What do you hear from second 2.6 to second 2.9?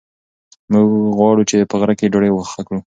کړو.